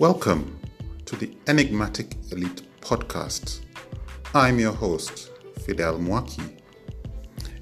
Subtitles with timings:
[0.00, 0.58] Welcome
[1.04, 3.60] to the Enigmatic Elite podcast.
[4.34, 5.30] I'm your host,
[5.64, 6.60] Fidel Mwaki.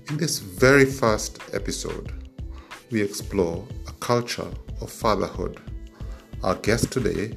[0.08, 2.10] In this very first episode,
[2.90, 4.50] we explore a culture
[4.80, 5.60] of fatherhood.
[6.42, 7.36] Our guest today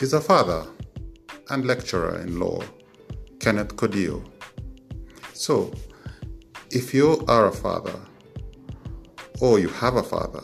[0.00, 0.66] is a father
[1.50, 2.62] and lecturer in law,
[3.38, 4.24] Kenneth Kodiyo.
[5.34, 5.74] So,
[6.70, 8.00] if you are a father,
[9.42, 10.42] or you have a father,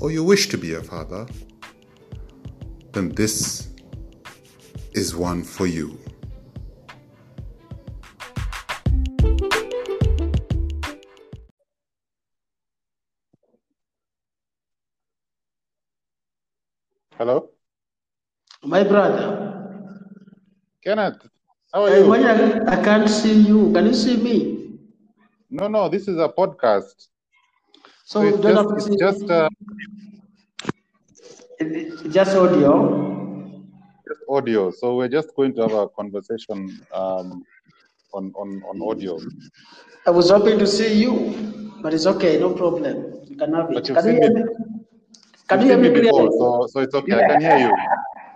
[0.00, 1.28] or you wish to be a father,
[2.92, 3.68] then this
[4.92, 5.98] is one for you.
[17.18, 17.50] Hello,
[18.64, 19.70] My brother,
[20.82, 21.28] Kenneth.
[21.72, 22.14] How are I, you?
[22.14, 23.72] I, I can't see you.
[23.72, 24.78] Can you see me?
[25.50, 27.08] No, no, this is a podcast.
[28.04, 30.11] So So it's just, it's just, uh, it- it's
[32.10, 32.72] just audio.
[34.08, 34.70] just audio.
[34.70, 37.44] So we're just going to have a conversation um,
[38.12, 39.18] on, on, on audio.
[40.06, 41.14] I was hoping to see you,
[41.82, 43.20] but it's okay, no problem.
[43.26, 43.84] You can have it.
[43.86, 44.42] Can you hear me?
[45.48, 46.38] Can you've hear me before, clearly?
[46.38, 47.16] so so it's okay.
[47.18, 47.74] I can hear you.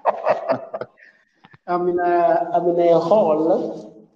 [1.66, 4.06] I'm in a I'm in a hall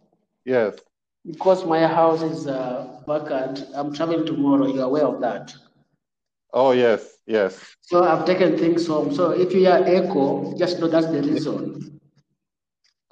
[0.44, 0.78] Yes.
[1.26, 3.64] because my house is uh, vacant.
[3.74, 4.66] I'm traveling tomorrow.
[4.66, 5.54] You're aware of that.
[6.52, 7.52] Oh yes, yes.
[7.90, 9.14] So I've taken things home.
[9.14, 11.58] So if you hear echo, just know that's the reason.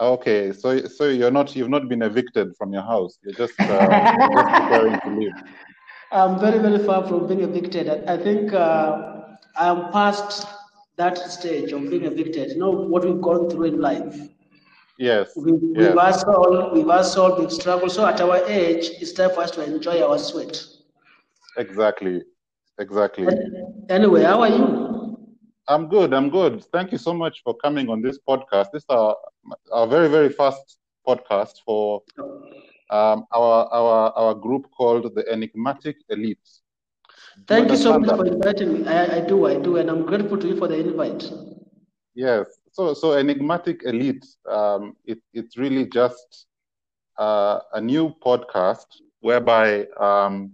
[0.01, 0.53] Okay.
[0.53, 3.19] So so you're not you've not been evicted from your house.
[3.23, 3.89] You're just uh,
[4.35, 5.37] just preparing to leave.
[6.11, 7.89] I'm very, very far from being evicted.
[7.89, 9.25] I, I think uh,
[9.57, 10.47] I'm past
[10.97, 12.53] that stage of being evicted.
[12.53, 14.17] You know what we've gone through in life.
[14.99, 15.33] Yes.
[15.37, 16.25] We, we've Yes.
[16.73, 17.93] we've hustled, we've struggled.
[17.93, 20.65] So at our age, it's time for us to enjoy our sweat.
[21.57, 22.23] Exactly.
[22.79, 23.33] Exactly.
[23.89, 25.19] Anyway, how are you?
[25.69, 26.13] I'm good.
[26.15, 26.65] I'm good.
[26.73, 28.71] Thank you so much for coming on this podcast.
[28.73, 29.17] This is our,
[29.73, 32.03] our very, very first podcast for
[32.91, 36.49] um, our our our group called the Enigmatic Elite.
[37.47, 38.17] Do you Thank you so much that?
[38.17, 38.87] for inviting me.
[38.89, 41.25] I, I do, I do, and I'm grateful to you for the invite.
[42.15, 42.47] Yes.
[42.73, 44.27] So so Enigmatic Elite.
[44.51, 46.47] Um, it it's really just
[47.19, 48.87] uh, a new podcast
[49.21, 50.53] whereby um,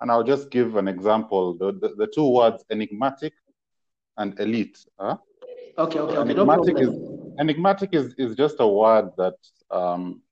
[0.00, 1.54] and I'll just give an example.
[1.56, 3.32] The the, the two words enigmatic
[4.16, 4.78] and elite.
[4.98, 5.16] Huh?
[5.78, 6.90] Okay, okay, okay, Enigmatic is
[7.38, 9.36] enigmatic is, is just a word that
[9.70, 10.22] um,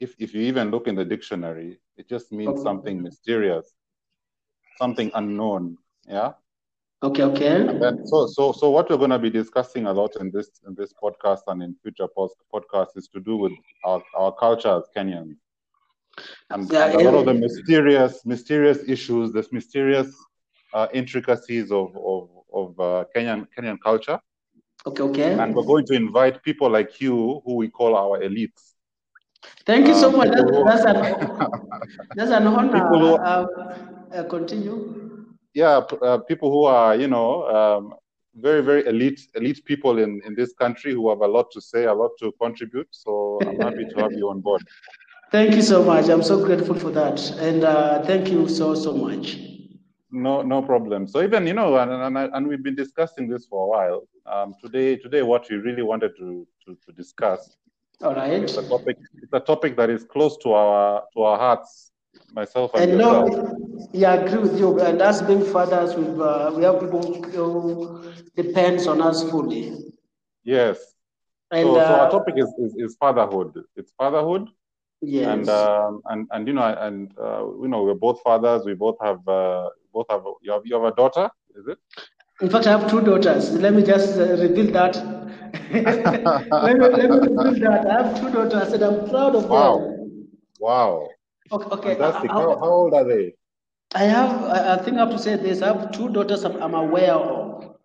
[0.00, 3.74] if if you even look in the dictionary, it just means Okay, something mysterious,
[4.74, 5.76] something unknown.
[6.06, 6.32] Yeah.
[7.02, 7.22] okay,
[7.68, 7.80] And okay.
[7.80, 10.74] then so so so what we're going to be discussing a lot in this in
[10.74, 13.52] this podcast and in future post podcasts is to do with
[13.84, 15.36] our, our culture as Kenyans
[16.50, 20.08] and Yeah, and a lot of the mysterious mysterious issues, the mysterious
[20.72, 24.18] uh, intricacies of of of uh, Kenyan Kenyan culture.
[24.86, 25.32] Okay, okay.
[25.38, 28.74] And we're going to invite people like you, who we call our elites.
[29.66, 30.30] Thank you so Um, much.
[30.30, 30.96] That's, that's an
[32.14, 33.22] that's an people who, honor.
[33.22, 33.46] Uh,
[34.14, 35.26] uh, continue.
[35.54, 37.94] yeah, uh, people who are, you know, um,
[38.34, 41.84] very, very elite, elite people in, in this country who have a lot to say,
[41.84, 42.88] a lot to contribute.
[42.90, 44.62] So I'm happy to have you on board.
[45.30, 46.08] Thank you so much.
[46.08, 49.38] I'm so grateful for that, and uh, thank you so so much.
[50.10, 51.06] No, no problem.
[51.06, 54.08] So even, you know, and, and, and we've been discussing this for a while.
[54.24, 57.56] Um, today, today, what we really wanted to, to, to discuss
[58.02, 58.42] All right.
[58.42, 61.92] is a topic, it's a topic that is close to our, to our hearts,
[62.32, 64.80] myself and And no, yeah, I agree with you.
[64.80, 69.72] And us being fathers, we've, uh, we have people who depends on us fully.
[70.44, 70.78] Yes.
[71.50, 73.62] And So, so our uh, topic is, is, is fatherhood.
[73.76, 74.48] It's fatherhood,
[75.22, 78.64] and yes, um, and and you know, and uh, you know, we're both fathers.
[78.64, 81.78] We both have uh, both have you have you have a daughter, is it?
[82.40, 83.52] in fact, I have two daughters.
[83.52, 84.96] Let me just uh, reveal that.
[85.72, 87.86] let, me, let me reveal that.
[87.86, 90.28] I have two daughters, and I'm proud of wow, them.
[90.58, 91.08] wow,
[91.52, 91.90] Okay, okay.
[91.92, 92.30] I, fantastic.
[92.30, 93.34] I, How how old are they?
[93.94, 94.44] I have.
[94.44, 95.62] I, I think I have to say this.
[95.62, 96.44] I have two daughters.
[96.44, 97.76] I'm, I'm aware of.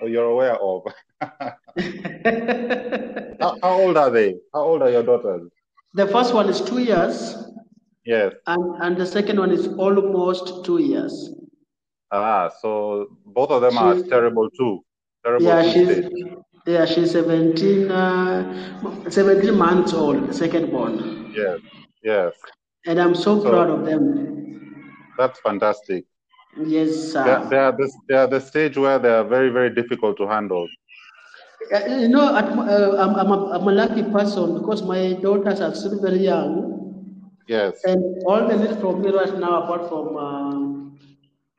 [0.00, 0.82] Oh, you're aware of.
[3.40, 4.36] how, how old are they?
[4.54, 5.50] How old are your daughters?
[5.94, 7.34] The first one is two years,
[8.04, 8.32] Yes.
[8.46, 11.30] and, and the second one is almost two years.
[12.10, 14.82] Ah, so both of them are terrible too.
[15.24, 16.08] terrible yeah, she's
[16.66, 21.58] yeah, she's 17, uh, 17 months old, second born, Yes,
[22.02, 22.32] yes.
[22.86, 24.02] and I'm so So proud of them.
[25.18, 26.04] that's fantastic.
[26.56, 27.46] Yes, sir.
[27.50, 30.66] they're this they're the stage where they're very very difficult to handle.
[31.72, 35.60] Uh, You know, at, uh, I'm, I'm, a, I'm a lucky person because my daughters
[35.60, 36.52] are still very young,
[37.46, 37.84] Yes.
[37.84, 40.98] and all they need from me right now, apart from um,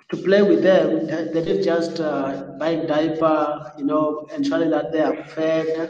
[0.09, 1.07] to play with them.
[1.07, 5.89] They did just uh, buying diaper, you know, ensuring that they are fed,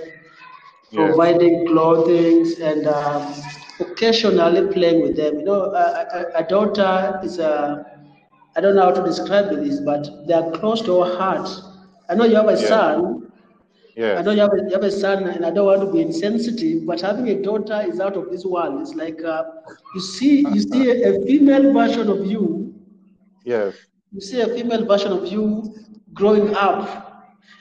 [0.93, 3.33] providing clothing, and um,
[3.79, 5.39] occasionally playing with them.
[5.39, 6.05] You know, a,
[6.35, 7.85] a, a daughter is a,
[8.55, 11.49] I don't know how to describe this, but they are close to our heart.
[12.09, 12.67] I know you have a Yeah.
[12.67, 13.28] son.
[13.99, 14.17] Yeah.
[14.17, 16.01] I know you have, a, you have a son, and I don't want to be
[16.01, 18.81] insensitive, but having a daughter is out of this world.
[18.81, 19.43] It's like uh,
[19.93, 22.73] you see, you see a, a female version of you
[23.43, 23.75] Yes.
[24.13, 25.75] you see a female version of you
[26.13, 26.79] growing up.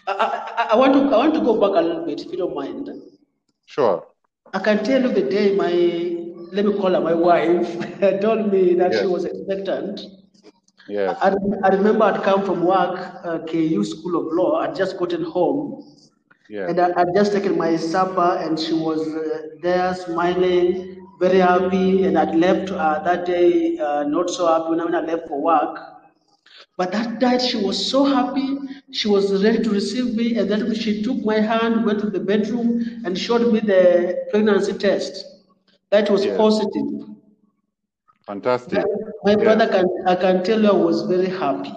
[0.06, 2.38] I, I, I want to I want to go back a little bit, if you
[2.38, 2.88] don't mind.
[3.67, 4.06] Sure.
[4.55, 5.73] I can tell you the day my
[6.52, 7.67] let me call her my wife
[8.20, 10.00] told me that she was expectant.
[10.88, 11.19] Yes.
[11.20, 11.34] I,
[11.64, 14.61] I remember I'd come from work, uh, KU School of Law.
[14.61, 15.97] I'd just gotten home,
[16.48, 16.68] Yes.
[16.70, 22.04] and I, I'd just taken my supper, and she was uh, there smiling, very happy.
[22.04, 25.78] And I'd left uh, that day uh, not so happy when I left for work.
[26.76, 28.56] But that night she was so happy.
[28.92, 32.20] She was ready to receive me, and then she took my hand, went to the
[32.20, 35.24] bedroom, and showed me the pregnancy test.
[35.90, 36.36] That was Yes.
[36.36, 37.08] positive.
[38.26, 38.84] Fantastic.
[39.24, 41.72] My brother can I can tell you I was very happy.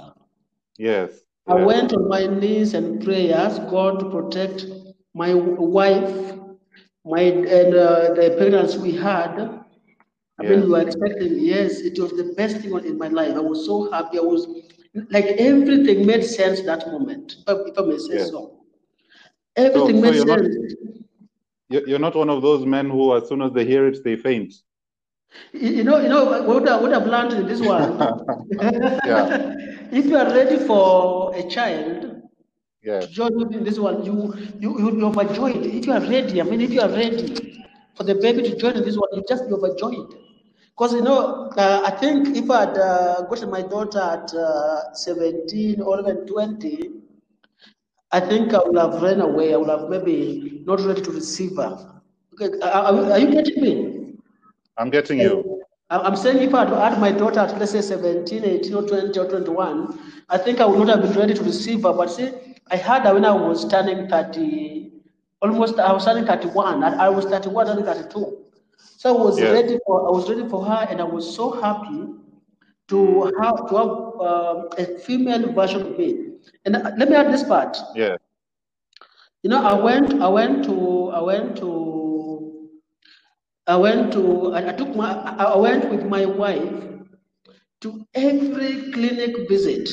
[0.77, 1.11] Yes.
[1.47, 4.65] I went on my knees and asked God to protect
[5.13, 6.33] my wife,
[7.03, 9.31] my and uh, the pregnancy we had.
[10.39, 10.63] I mean, Yes.
[10.63, 11.39] we were expecting.
[11.39, 13.35] Yes, it was the best thing in my life.
[13.35, 14.17] I was so happy.
[14.17, 14.47] I was
[15.09, 17.37] like everything made sense that moment.
[17.47, 18.59] If I, may say so,
[19.55, 20.55] everything so made you're sense.
[21.69, 24.15] You- You're not one of those men who, as soon as they hear it, they
[24.15, 24.53] faint.
[25.53, 27.83] You you know, you know what I would have learned in this one.
[29.05, 29.27] Yeah.
[29.91, 32.21] if you are ready for a child,
[32.83, 33.05] Yes.
[33.05, 35.65] to join you in this one, you you you'll be overjoyed.
[35.65, 37.25] If you are ready, I mean, if you are ready
[37.95, 40.13] for the baby to join in this one, you just be overjoyed.
[40.75, 45.81] Because you know, uh, I think if I'd uh, gotten my daughter at uh, 17
[45.81, 46.91] or even 20,
[48.11, 49.53] I think I would have run away.
[49.53, 52.01] I would have maybe not ready to receive her.
[52.33, 53.73] Okay, are are you getting me?
[54.77, 55.61] I'm getting you.
[55.89, 59.19] I'm saying if I had had my daughter at let's say 17, 18, or 20,
[59.19, 61.91] or 21, I think I would not have been ready to receive her.
[61.91, 62.31] But see,
[62.71, 64.89] I had her when I was turning 30,
[65.41, 66.83] almost, I was turning 31.
[66.83, 68.37] I, I was 31, turning 32.
[68.77, 69.51] So I was Yes.
[69.51, 72.07] ready for, I was ready for her, and I was so happy
[72.87, 73.89] to have to have
[74.21, 76.35] um, a female version of me.
[76.65, 77.77] And uh, let me add this part.
[77.95, 78.17] Yes.
[79.43, 82.00] You know, I went, I went to, I went to,
[83.67, 86.83] I went to, I, I took my, I went with my wife
[87.81, 89.89] to every clinic visit.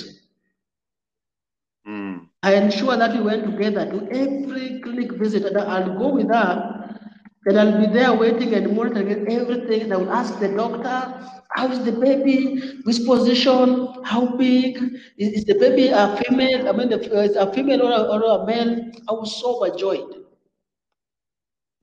[1.86, 2.28] Mm.
[2.42, 6.98] I ensure that we went together to every clinic visit, and I'll go with her,
[7.46, 9.82] and I'll be there waiting and monitoring everything.
[9.82, 12.80] And I will ask the doctor, how is the baby?
[12.84, 13.88] Which position?
[14.04, 14.76] How big?
[15.16, 16.68] Is, is the baby a female?
[16.68, 18.90] I mean, the, is a female or a, or a male?
[19.08, 20.27] I was so overjoyed.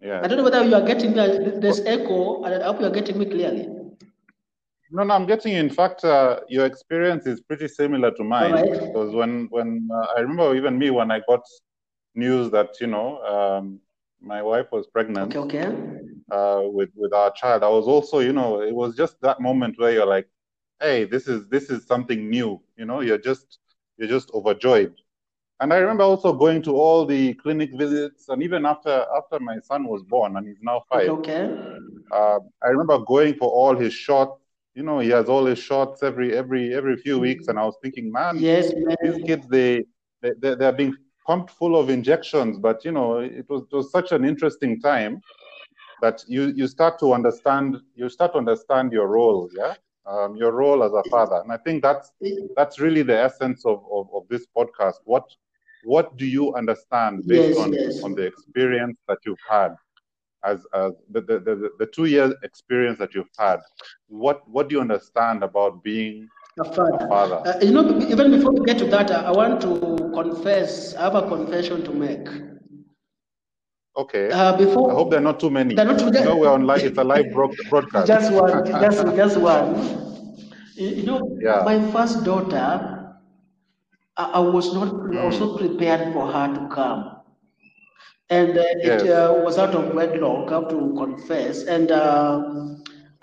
[0.01, 1.13] I don't know whether you are getting.
[1.13, 3.68] There's echo, and I hope you are getting me clearly.
[4.92, 5.59] No, no, I'm getting you.
[5.59, 8.53] In fact, uh, your experience is pretty similar to mine.
[8.53, 8.94] right.
[8.94, 11.42] Because when, when uh, I remember even me when I got
[12.15, 13.80] news that you know um,
[14.21, 15.65] my wife was pregnant Okay, okay.
[16.31, 19.75] uh, with with our child, I was also you know it was just that moment
[19.80, 20.27] where you're like,
[20.80, 22.62] hey, this is this is something new.
[22.77, 23.59] You know, you're just
[23.97, 24.94] you're just overjoyed.
[25.59, 29.59] And I remember also going to all the clinic visits, and even after after my
[29.59, 31.14] son was born, and he's now five.
[31.14, 31.50] okay.
[32.12, 34.42] Uh, I remember going for all his shots.
[34.76, 37.78] You know, he has all his shots every every every few weeks, and I was
[37.81, 39.85] thinking, man, Yes, these kids they
[40.21, 40.95] they they- they're being
[41.26, 42.59] pumped full of injections.
[42.59, 45.24] But you know, it was it was such an interesting time
[46.02, 49.74] that you you start to understand you start to understand your role, yeah,
[50.06, 52.12] um, your role as a father, and I think that's
[52.56, 55.00] that's really the essence of of, of this podcast.
[55.06, 55.26] What
[55.85, 58.04] what do you understand based Yes, on yes.
[58.04, 59.71] on the experience that you've had
[60.44, 63.59] as as the the, the, the two year experience that you've had?
[64.07, 67.07] What what do you understand about being A father.
[67.09, 67.42] father?
[67.45, 69.71] Uh, you know, even before we get to that, I I want to
[70.19, 70.95] confess.
[70.95, 72.27] I have a confession to make.
[73.97, 74.30] Okay.
[74.31, 75.75] Uh, before I hope there are not too many.
[75.75, 76.85] They're not too You know, we're on live.
[76.85, 78.07] It's a live broad- broadcast.
[78.13, 79.75] just one, just just one.
[80.75, 81.63] You you know, Yeah.
[81.63, 82.94] my first daughter,
[84.18, 84.94] I, I was not
[85.24, 87.12] was not prepared for her to come,
[88.30, 89.04] and uh, Yes.
[89.04, 90.52] it uh, was out of wedlock.
[90.52, 92.42] I have to confess, and uh,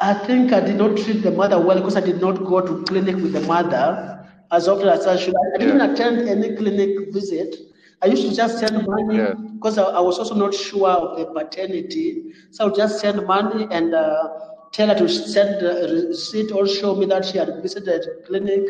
[0.01, 2.83] I think I did not treat the mother well because I did not go to
[2.85, 5.35] clinic with the mother as often as I should.
[5.55, 5.93] I didn't Yeah.
[5.93, 7.57] attend any clinic visit.
[8.03, 9.35] I used to just send money Yeah.
[9.55, 12.33] because I, I was also not sure of the paternity.
[12.51, 14.29] So I would just send money and uh,
[14.73, 18.63] tell her to send a receipt or show me that she had visited clinic.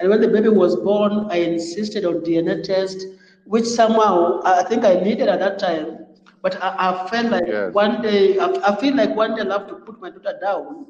[0.00, 3.06] And when the baby was born, I insisted on DNA test,
[3.44, 5.98] which somehow I think I needed at that time.
[6.42, 7.72] But I, I felt like Yes.
[7.72, 10.86] one day, I, I feel like one day I'll have to put my daughter down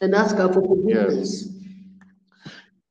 [0.00, 1.48] and ask her for forgiveness.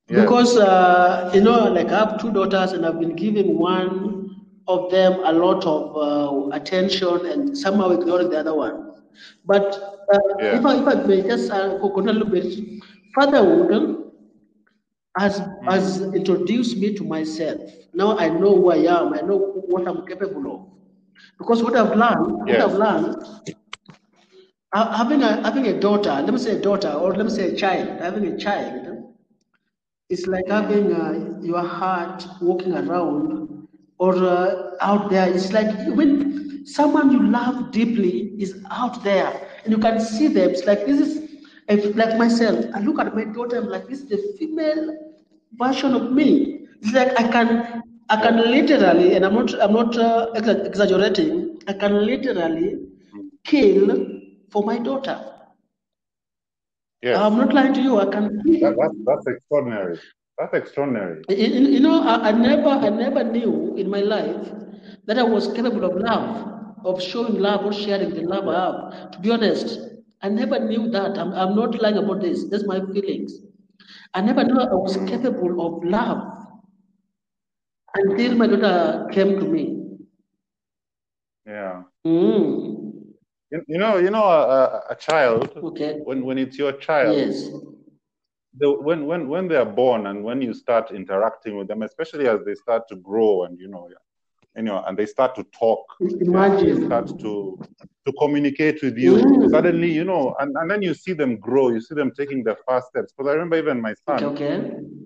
[0.08, 0.14] Yes.
[0.14, 4.36] Because, uh, you know, like I have two daughters and I've been giving one
[4.68, 8.92] of them a lot of uh, attention and somehow ignoring the other one.
[9.46, 9.76] But
[10.14, 10.20] uh,
[10.52, 12.54] if, I, if I may just uh, go go a little bit,
[13.16, 14.05] fatherhood
[15.18, 17.62] has, has introduced me to myself.
[17.94, 20.68] Now I know who I am, I know what I'm capable of.
[21.38, 23.16] Because what I've learned, what I've learned,
[24.74, 27.56] having a having a daughter, let me say a daughter, or let me say a
[27.56, 29.14] child, having a child,
[30.10, 33.68] it's like having uh, your heart walking around
[33.98, 35.32] or uh, out there.
[35.34, 40.50] It's like when someone you love deeply is out there and you can see them.
[40.50, 41.25] It's like this is
[41.68, 42.66] if, like myself.
[42.74, 43.58] I look at my daughter.
[43.58, 44.98] I'm like, this is the female
[45.54, 46.68] version of me.
[46.82, 51.60] It's like I can, I can literally, and I'm not, I'm not uh, exaggerating.
[51.68, 52.78] I can literally
[53.44, 54.08] kill
[54.50, 55.32] for my daughter.
[57.02, 57.18] Yes.
[57.20, 58.00] I'm not lying to you.
[58.00, 58.38] I can.
[58.62, 60.00] That, that's, that's extraordinary.
[60.40, 61.24] That's extraordinary.
[61.30, 64.52] You- You know, I, I never, I never knew in my life
[65.06, 66.48] that I was capable of love,
[66.84, 69.12] of showing love or sharing the love I have.
[69.12, 69.80] To be honest,
[70.26, 71.20] I never knew that.
[71.20, 72.46] I'm, I'm not lying about this.
[72.50, 73.42] That's my feelings.
[74.16, 76.22] I never knew I was capable of love
[77.94, 79.64] until my daughter came to me.
[81.46, 81.84] Yeah.
[82.08, 83.14] Mm,
[83.52, 86.00] You, you know, you know, a, a, a child okay.
[86.04, 87.52] when when it's your child, Yes.
[88.58, 92.28] the, when when when they are born and when you start interacting with them, especially
[92.28, 93.88] as they start to grow and you know,
[94.56, 96.86] you know, and they start to talk, Imagine.
[96.86, 97.60] start to
[98.06, 99.16] to communicate with you.
[99.16, 99.50] Mm.
[99.50, 101.70] Suddenly, you know, and, and then you see them grow.
[101.70, 103.12] You see them taking their first steps.
[103.12, 104.58] Because I remember even my son, okay.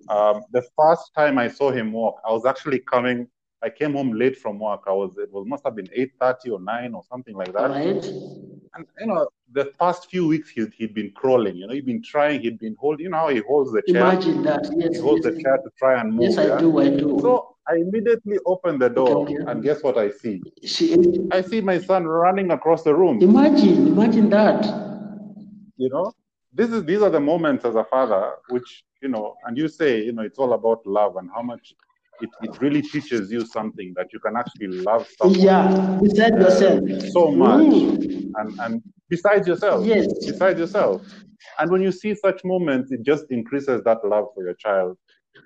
[0.10, 3.28] um, the first time I saw him walk, I was actually coming.
[3.62, 4.82] I came home late from work.
[4.88, 7.70] I was it was must have been eight thirty or nine or something like that.
[7.70, 8.06] right.
[8.76, 11.56] And you know, the past few weeks he'd, he'd been crawling.
[11.56, 12.42] You know, he'd been trying.
[12.42, 13.06] He'd been holding.
[13.06, 14.02] You know how he holds the chair.
[14.02, 14.70] Imagine that.
[14.78, 14.96] Yes.
[14.96, 15.36] He holds yes.
[15.36, 16.30] the chair to try and move.
[16.30, 16.58] Yes, I yeah?
[16.60, 16.80] do.
[16.80, 17.18] I do.
[17.22, 20.46] So I immediately open the door, and guess what I see?
[20.64, 20.96] She,
[21.32, 23.20] I see my son running across the room.
[23.22, 24.66] imagine, imagine that.
[25.78, 26.14] You know,
[26.54, 30.02] this is these are the moments as a father, which you know, and you say,
[30.04, 31.74] you know, it's all about love and how much
[32.20, 36.82] it, it really teaches you something that you can actually love someone Yeah, beside yourself.
[36.98, 40.08] so much, Mm, and and besides yourself, Yes.
[40.26, 41.02] besides yourself.
[41.60, 44.98] And when you see such moments, it just increases that love for your child.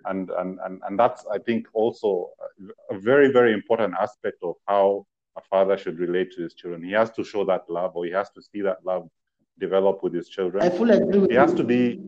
[0.05, 2.29] And, and, and, and that's, I think, also
[2.89, 5.05] a very, very important aspect of how
[5.37, 6.83] a father should relate to his children.
[6.83, 9.09] He has to show that love, or he has to see that love
[9.59, 10.63] develop with his children.
[10.63, 12.01] I fully agree with He has to be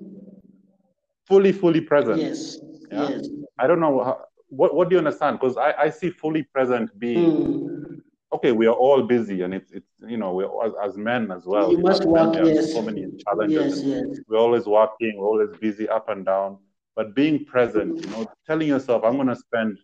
[1.28, 2.20] fully, fully present.
[2.22, 2.60] Yes,
[2.92, 3.10] Yeah.
[3.10, 3.28] yes.
[3.60, 4.04] I don't know.
[4.04, 5.40] How, what, what do you understand?
[5.40, 8.02] Because I, I see fully present being Mm.
[8.34, 11.46] okay, we are all busy, and it's it's you know we're as, as men as
[11.46, 11.72] well.
[11.72, 12.74] You must men, work, yes.
[12.74, 13.84] so many challenges.
[13.84, 14.20] Yes, yes.
[14.28, 16.58] We're always working, we're always busy up and down.
[16.96, 19.78] But being present, you know, telling yourself, I'm going to spend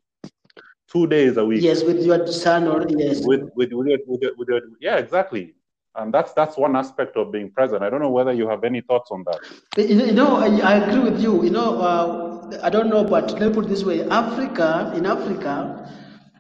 [0.91, 3.21] two days a week Yes, with your son or yes.
[3.25, 5.55] with with with, your, with, your, with your, yeah, exactly.
[5.95, 7.83] And that's that's one aspect of being present.
[7.83, 9.39] I don't know whether you have any thoughts on that.
[9.77, 11.43] You know, I, I agree with you.
[11.43, 15.05] You know, uh, I don't know, but let me put it this way: Africa, in
[15.05, 15.91] Africa,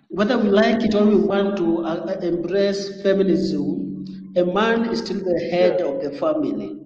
[0.09, 4.05] whether we like it or we want to uh, embrace feminism,
[4.37, 5.87] a man is still the head Yeah.
[5.87, 6.79] of the family,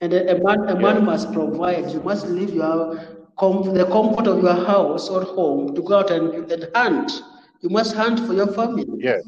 [0.00, 1.02] and a, a man, a man Yeah.
[1.04, 1.90] must provide.
[1.90, 3.00] You must leave your
[3.38, 7.10] com- the comfort of your house or home to go out and, and hunt.
[7.60, 8.86] You must hunt for your family.
[8.98, 9.22] Yes.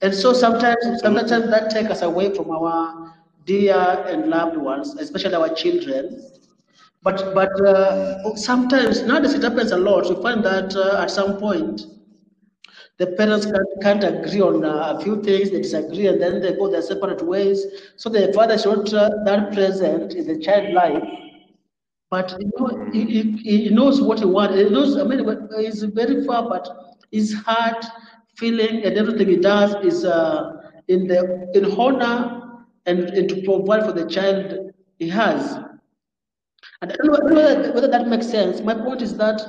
[0.00, 3.12] And so sometimes, sometimes that takes us away from our
[3.44, 3.74] dear
[4.08, 6.22] and loved ones, especially our children.
[7.02, 10.08] But but uh, sometimes nowadays it happens a lot.
[10.08, 11.82] You find that uh, at some point
[13.02, 16.52] the parents can't, can't agree on uh, a few things, they disagree, and then they
[16.52, 17.66] go their separate ways.
[17.96, 21.02] So the father is not uh, that present in the child life,
[22.10, 24.54] but you know, he, he, knows what he wants.
[24.54, 24.96] He knows.
[24.96, 25.26] I mean,
[25.58, 26.68] he's very far, but
[27.10, 27.84] his heart,
[28.36, 30.52] feeling, and everything he does is uh,
[30.86, 35.54] in the in honor and, and to provide for the child he has.
[36.80, 38.60] And I don't know whether, whether that makes sense.
[38.60, 39.42] My point is that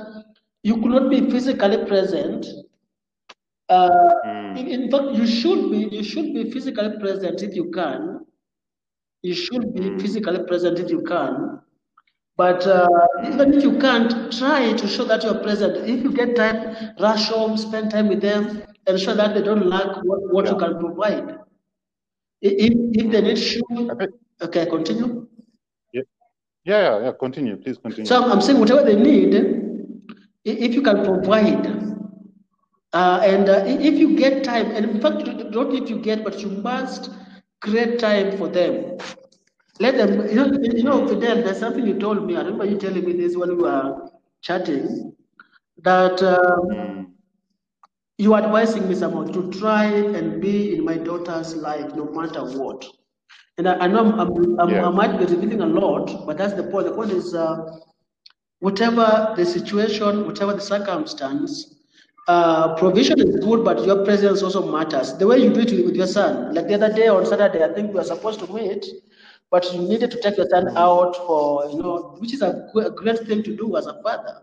[0.64, 2.46] you could not be physically present.
[3.68, 3.88] Uh,
[4.26, 4.58] Mm.
[4.58, 8.20] in, in fact, you should be you should be physically present if you can.
[9.22, 10.00] You should be Mm.
[10.00, 11.60] physically present if you can.
[12.36, 12.88] But uh,
[13.26, 15.76] even if you can't, try to show that you're present.
[15.88, 20.02] If you get time, rush home, spend time with them, ensure that they don't lack
[20.02, 21.38] what, what you can provide.
[22.42, 23.62] If, if they need shoes,
[24.42, 25.26] okay, continue.
[25.92, 26.02] yeah,
[26.64, 27.12] yeah, yeah, yeah.
[27.18, 28.04] Continue, please continue.
[28.06, 29.32] So I'm saying whatever they need,
[30.44, 31.93] If you can provide,
[32.94, 36.40] uh, and uh, if you get time, and in fact, don't if you get, but
[36.40, 37.10] you must
[37.60, 38.98] create time for them.
[39.80, 42.36] Let them, you know, you know, Fidel, there's something you told me.
[42.36, 44.08] I remember you telling me this when we were
[44.42, 45.12] chatting
[45.82, 47.06] that um, Mm.
[48.18, 52.42] you were advising me somehow to try and be in my daughter's life no matter
[52.58, 52.84] what.
[53.58, 54.84] And I, I know I'm, I'm, I'm, Yeah.
[54.84, 56.86] I might be revealing a lot, but that's the point.
[56.86, 57.56] The point is, uh,
[58.60, 61.73] whatever the situation, whatever the circumstance,
[62.26, 65.14] uh, provision is good, but your presence also matters.
[65.14, 67.72] The way you do it with your son, like the other day on Saturday, I
[67.74, 68.86] think we were supposed to meet,
[69.50, 72.90] but you needed to take your son out for, you know, which is a, a
[72.90, 74.40] great thing to do as a father.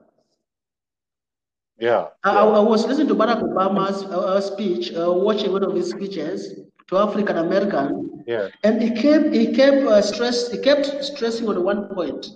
[1.79, 2.07] Yeah.
[2.23, 2.57] I, I yeah.
[2.57, 6.59] I was listening to Barack Obama's uh, uh, speech, uh, watching one of his speeches
[6.88, 8.50] to African American, Yeah.
[8.63, 12.27] and he kept he kept uh, stress he kept stressing on one point,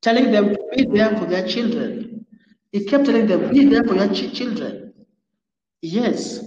[0.00, 2.19] telling them to be there for their children.
[2.72, 4.94] He kept telling them, be there for your ch- children.
[5.82, 6.40] Yes.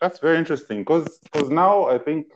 [0.00, 2.26] That's very interesting because now I think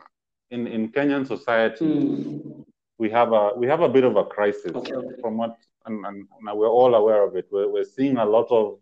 [0.51, 2.65] in, in Kenyan society Mm.
[2.99, 6.27] we have a we have a bit of a crisis Okay, from what and, and,
[6.49, 7.47] and we're all aware of it.
[7.51, 8.79] We're, we're seeing a lot of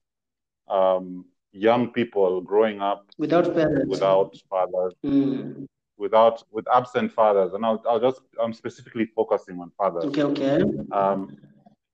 [0.69, 1.25] um,
[1.57, 3.89] young people growing up Without parents.
[3.89, 5.67] without fathers, Mm.
[5.99, 10.05] without with absent fathers, and I'll, I'll just I'm specifically focusing on fathers.
[10.05, 10.63] Okay, okay.
[10.93, 11.37] Um,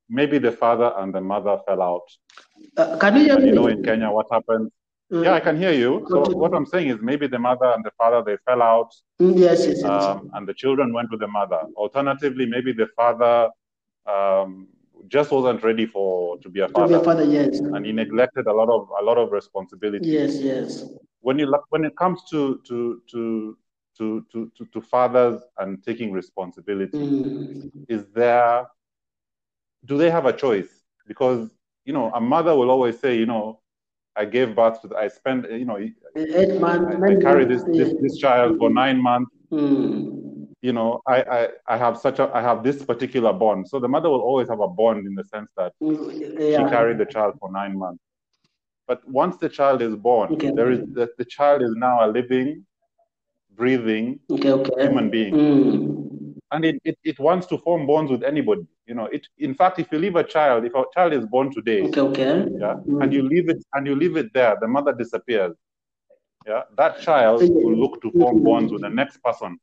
[0.08, 2.06] maybe the father and the mother fell out.
[2.76, 3.46] Uh, can you hear me?
[3.48, 4.70] you know, in Kenya, what happens?
[5.12, 5.24] Mm.
[5.24, 6.04] Yeah, I can hear you.
[6.08, 6.38] So Continue.
[6.42, 8.90] what I'm saying is maybe the mother and the father they fell out,
[9.20, 9.84] Mm, Yes, yes, yes.
[9.84, 11.60] um, and the children went with the mother.
[11.76, 13.50] Alternatively, maybe the father
[14.06, 14.66] um,
[15.08, 16.94] just wasn't ready for to be a father.
[16.94, 17.58] to be a father, yes.
[17.60, 20.08] and he neglected a lot of a lot of responsibility.
[20.08, 20.84] Yes, yes.
[21.20, 23.56] When you when it comes to to to
[23.98, 27.70] to to to, to fathers and taking responsibility, Mm.
[27.88, 28.66] is there
[29.84, 30.84] do they have a choice?
[31.06, 31.50] Because
[31.84, 33.60] you know, a mother will always say, you know,
[34.14, 35.78] I gave birth to, I spent, you know,
[36.14, 39.30] Eight months, I, I carry this, this this child for nine months.
[39.50, 40.11] Mm.
[40.62, 43.68] You know, I, I I have such a I have this particular bond.
[43.68, 45.96] So the mother will always have a bond in the sense that Mm,
[46.48, 48.02] she carried the child for nine months.
[48.86, 50.50] But once the child is born, Okay.
[50.54, 52.66] there is the, the child is now a living,
[53.50, 54.70] breathing Okay, okay.
[54.80, 55.36] human being.
[55.36, 56.34] Mm.
[56.52, 58.66] and it, it, it wants to form bonds with anybody.
[58.86, 61.52] You know, it in fact, if you leave a child, if a child is born
[61.52, 62.46] today, Okay, okay.
[62.58, 63.00] yeah, Mm.
[63.00, 65.56] and you leave it and you leave it there, the mother disappears.
[66.46, 69.58] Yeah, that child will look to form bonds with the next person.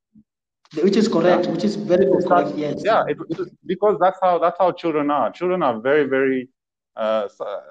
[0.75, 2.81] Which is correct, which is very good, correct, yes.
[2.85, 5.31] Yeah, it, it, because that's how that's how children are.
[5.31, 6.49] Children are very very.
[6.95, 7.61] Uh, uh,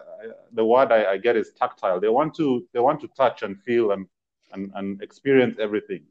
[0.53, 2.01] the word I, I get is tactile.
[2.01, 4.07] They want to they want to touch and feel and
[4.53, 6.03] and, and experience everything.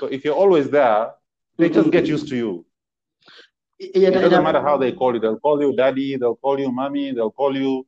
[0.00, 1.12] So if you're always there,
[1.58, 2.66] they just get used to you.
[3.78, 5.20] Yeah, It doesn't matter how they call you.
[5.20, 6.16] They'll call you daddy.
[6.16, 7.12] They'll call you mommy.
[7.12, 7.86] They'll call you.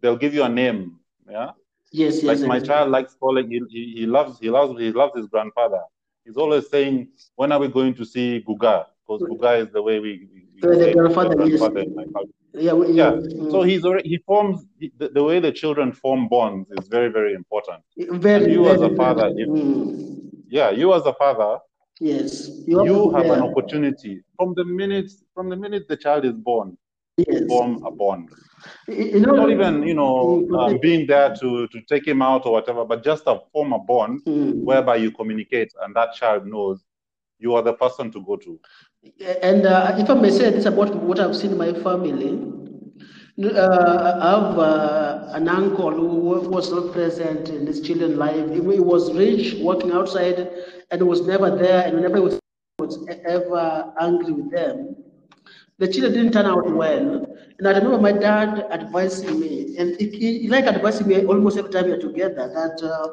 [0.00, 0.98] They'll give you a name.
[1.30, 1.50] Yeah.
[1.92, 2.46] Yes, Like yes.
[2.46, 3.50] my child likes calling.
[3.50, 4.38] He, he, he loves.
[4.38, 4.78] He loves.
[4.78, 5.82] He loves his grandfather.
[6.30, 9.98] He's always saying, "When are we going to see Guga?" Because Guga is the way
[9.98, 10.28] we.
[10.32, 12.38] we we The- the say grandfather, grandfather my culture.
[12.66, 13.12] Yeah, we- Yeah.
[13.14, 13.50] mm.
[13.50, 14.08] So he's already.
[14.08, 17.80] He forms the, the way the children form bonds is very very important.
[18.26, 20.44] very, and you as a father, if- Mm.
[20.48, 20.70] Yeah.
[20.70, 21.52] You as a father,
[21.98, 22.30] Yes.
[22.68, 26.36] you to be have an opportunity from the minute from the minute the child is
[26.50, 26.68] born
[27.28, 27.42] Yes.
[27.46, 28.30] form a bond.
[28.88, 32.52] You know, not even you know um, being there to to take him out or
[32.52, 34.64] whatever but just a form a bond Mm.
[34.64, 36.84] whereby you communicate and that child knows
[37.38, 38.58] you are the person to go to
[39.44, 42.32] And uh, if I may say this about what I've seen in my family,
[43.42, 46.04] uh, I have uh, an uncle who
[46.50, 48.48] was not present in his children's life.
[48.50, 50.48] He, he was rich, working outside,
[50.90, 52.38] and was never there, and whenever he was,
[52.78, 54.96] was ever angry with them,
[55.80, 57.26] the children didn't turn out well.
[57.58, 61.70] And I remember my dad advising me, and he, he, like advising me almost every
[61.70, 63.08] time we are together, that uh,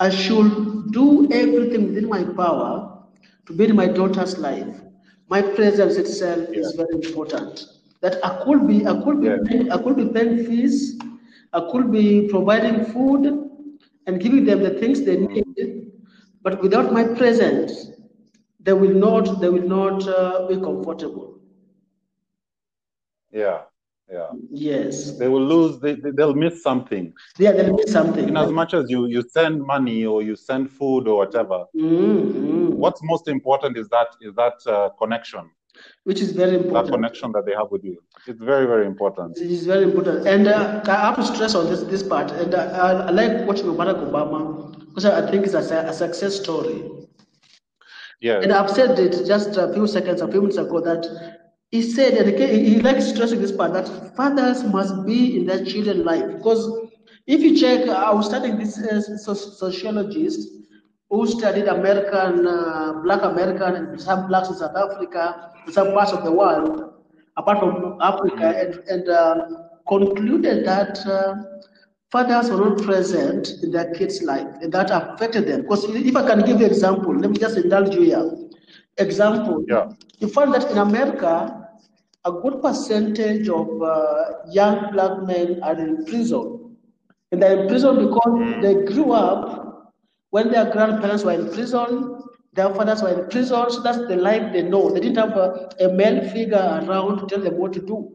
[0.00, 3.04] I should do everything within my power
[3.46, 4.80] to build my daughter's life.
[5.28, 7.66] My presence itself is very important.
[8.00, 9.38] That I could be, I could be, Yeah.
[9.46, 10.98] paying, I could be paying fees,
[11.52, 13.26] I could be providing food
[14.06, 15.92] and giving them the things they need,
[16.42, 17.90] but without my presence,
[18.60, 21.41] they will not, they will not uh, be comfortable.
[23.32, 23.60] Yeah
[24.10, 28.28] yeah Yes, they will lose they, they- they'll miss something yeah, will be something.
[28.28, 32.20] in as much as you you send money or you send food or whatever Mm,
[32.32, 32.68] mm.
[32.82, 35.44] what's most important is that is that uh, connection
[36.04, 36.74] Which is very important.
[36.86, 40.26] that connection that they have with you it's very very important It is very important.
[40.32, 42.28] And uh, I have to stress on this this part.
[42.42, 44.38] And uh, I, I like watching Barack Obama
[44.88, 46.78] because I think it's a, a success story.
[48.20, 48.40] Yeah.
[48.42, 51.06] And I've said it just a few seconds, a few minutes ago that
[51.72, 56.04] he said, and he likes stressing this part, that fathers must be in their children's
[56.04, 56.24] life.
[56.36, 56.70] Because
[57.26, 59.00] if you check, I was studying this uh,
[59.34, 60.48] sociologist
[61.08, 66.24] who studied American, uh, black American, and some blacks in South Africa, some parts of
[66.24, 66.92] the world,
[67.38, 69.46] apart from Africa, and, and uh,
[69.88, 71.36] concluded that uh,
[72.10, 75.62] fathers were not present in their kids' life, and that affected them.
[75.62, 78.30] Because if I can give you an example, let me just indulge you here.
[78.98, 79.90] Example, yeah.
[80.18, 81.61] you find that in America,
[82.24, 86.76] a good percentage of uh, young black men are in prison.
[87.30, 88.62] And they're in prison because mm.
[88.62, 89.92] they grew up
[90.30, 92.22] when their grandparents were in prison,
[92.54, 94.90] their fathers were in prison, so that's the life they know.
[94.90, 98.10] They didn't have a, a male figure around to tell them what to do.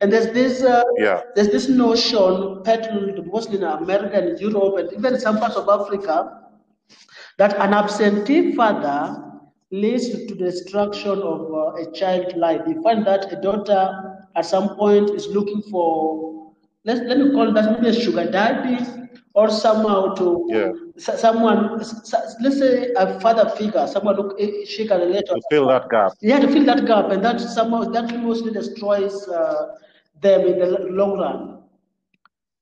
[0.00, 1.22] And there's this uh, yeah.
[1.36, 6.40] there's this notion peddled mostly in America and Europe and even some parts of Africa
[7.38, 9.31] that an absentee father
[9.72, 12.60] leads to the destruction of uh, a child's life.
[12.66, 16.52] You find that a daughter at some point is looking for
[16.84, 18.78] let's let me call that maybe a sugar daddy
[19.34, 20.72] or somehow to yeah.
[20.96, 25.88] someone let's say a father figure someone who eh, she can relate to fill that
[25.90, 29.76] gap yeah to fill that gap and that somehow that mostly destroys uh,
[30.22, 31.58] them in the long run.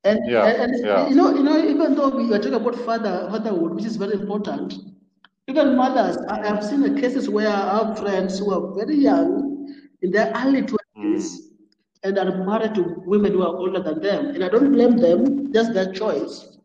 [0.03, 1.09] And, yeah, and, yeah.
[1.09, 4.15] you know, you know, even though we are talking about father, fatherhood, which is very
[4.15, 4.75] important,
[5.51, 9.75] even mothers, I have seen the cases where I have friends who are very young,
[10.03, 11.47] in their early twenties, mm.
[12.05, 14.27] and are married to women who are older than them.
[14.29, 16.57] And I don't blame them; that's their choice.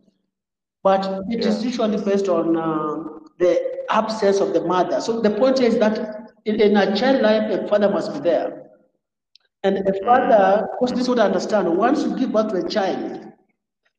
[0.84, 1.50] But it yeah.
[1.50, 3.04] is usually based on uh,
[3.40, 5.02] the absence of the mother.
[5.02, 8.70] So the point is that in, in a child life, a father must be there.
[9.64, 13.34] And a father, because this would understand, once you give birth to a child,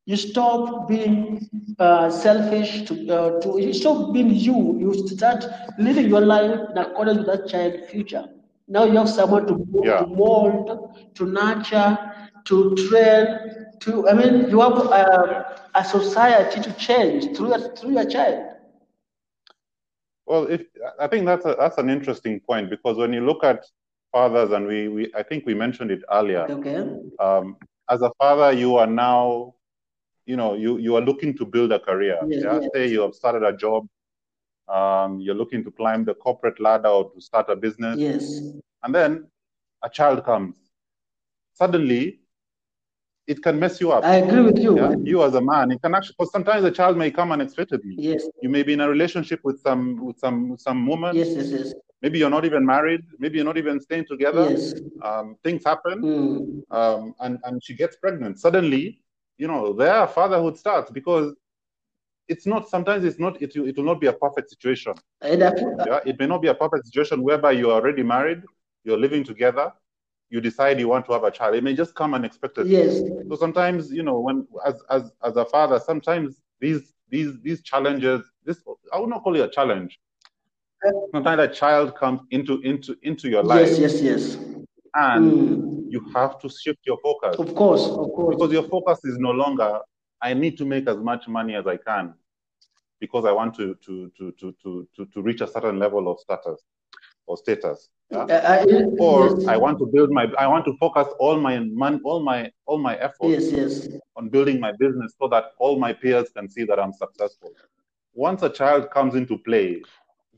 [0.07, 4.79] you stop being uh, selfish to, uh, to you stop being you.
[4.79, 5.45] You start
[5.79, 8.25] living your life in accordance with that child's future.
[8.69, 9.99] Now you have someone to, yeah.
[9.99, 11.99] to mold, to nurture,
[12.45, 13.27] to train,
[13.81, 18.53] to I mean you have uh, a society to change through your, through your child.
[20.27, 20.63] Well, if,
[20.99, 23.65] I think that's a, that's an interesting point because when you look at
[24.13, 26.47] fathers, and we, we I think we mentioned it earlier.
[26.49, 26.79] Okay.
[27.19, 27.57] Um,
[27.91, 29.55] as a father, you are now,
[30.27, 32.19] you know, you you are looking to build a career.
[32.27, 32.59] Yeah.
[32.61, 32.69] Yes.
[32.75, 33.87] Say you have started a job.
[34.69, 37.99] Um, you're looking to climb the corporate ladder or to start a business.
[37.99, 38.41] Yes.
[38.83, 39.29] And then
[39.83, 40.57] a child comes.
[41.55, 42.21] Suddenly,
[43.29, 44.05] it can mess you up.
[44.05, 44.77] I agree with you.
[44.77, 44.95] Yeah?
[45.03, 47.95] You as a man, it can actually because sometimes a child may come unexpectedly.
[47.97, 48.29] Yes.
[48.43, 51.15] You may be in a relationship with some with some with some woman.
[51.15, 51.75] Yes, yes, yes.
[52.03, 53.03] Maybe you're not even married.
[53.19, 54.51] Maybe you're not even staying together.
[54.51, 54.75] Yes.
[55.03, 56.77] Um, things happen, mm.
[56.77, 58.39] um, and and she gets pregnant.
[58.39, 59.03] Suddenly,
[59.39, 61.35] you know, there fatherhood starts because
[62.29, 62.69] it's not.
[62.69, 63.41] Sometimes it's not.
[63.41, 64.95] It it will not be a perfect situation.
[65.87, 68.43] yeah, it may not be a perfect situation whereby you are already married,
[68.85, 69.73] you're living together,
[70.31, 71.55] you decide you want to have a child.
[71.55, 72.73] It may just come unexpectedly.
[72.73, 73.01] Yes.
[73.29, 78.23] So sometimes, you know, when as as as a father, sometimes these these these challenges,
[78.45, 78.61] this
[78.93, 79.99] I would not call it a challenge.
[81.13, 83.69] Sometimes a child comes into into into your life.
[83.69, 84.37] Yes, yes, yes.
[84.95, 85.66] And mm.
[85.89, 87.37] You have to shift your focus.
[87.39, 88.37] Of course, of course.
[88.37, 89.81] Because your focus is no longer
[90.23, 92.15] I need to make as much money as I can
[93.01, 96.19] because I want to to to to to to, to reach a certain level of
[96.21, 96.63] status
[97.27, 97.89] or status.
[98.15, 98.65] Uh, yeah?
[98.69, 99.51] I, or.
[99.51, 102.79] I want to build my I want to focus all my man, all my all
[102.79, 103.89] my efforts yes, yes.
[104.17, 107.53] on building my business so that all my peers can see that I'm successful.
[108.15, 109.83] Once a child comes into play,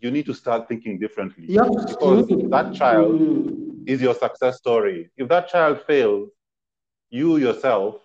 [0.00, 1.46] you need to start thinking differently.
[1.48, 1.68] Yep.
[1.88, 3.67] Because that child.
[3.88, 5.11] Is your success story.
[5.16, 6.29] If that child fails,
[7.11, 7.96] you yourself,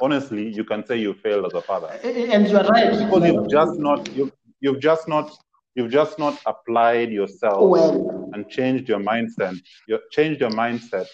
[0.00, 1.88] honestly, you can say you failed as a father.
[2.04, 2.90] And you're right.
[2.96, 5.30] Because you've just not you've, you've just not
[5.74, 8.30] you've just not applied yourself well.
[8.34, 9.58] and changed your mindset.
[9.88, 11.08] You changed your mindset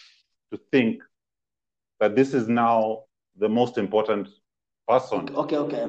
[0.52, 1.02] to think
[2.00, 3.04] that this is now
[3.38, 4.28] the most important
[4.86, 5.34] person.
[5.34, 5.84] Okay, okay.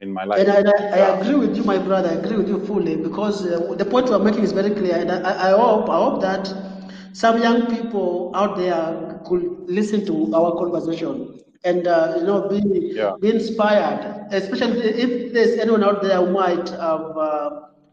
[0.00, 0.38] In my life.
[0.40, 2.08] And I, I, I agree with you, my brother.
[2.10, 4.96] I agree with you fully because uh, the point we're making is very clear.
[4.96, 6.69] And I, I hope, I hope that
[7.12, 12.60] some young people out there could listen to our conversation and uh, you know be
[12.94, 13.12] yeah.
[13.20, 14.26] be inspired.
[14.32, 17.50] Especially if there's anyone out there who might have uh,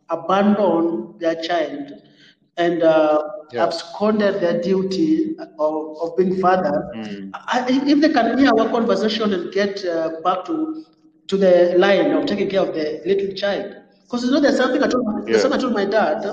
[0.10, 1.91] abandoned their child
[2.58, 3.63] and uh, yeah.
[3.63, 7.30] absconded their duty of, of being father, mm.
[7.34, 10.86] I, if they can hear our conversation and get uh, back to
[11.27, 14.82] to the line of taking care of the little child, because you know there's something
[14.82, 15.25] I told my, yeah.
[15.25, 16.25] there's something I told my dad.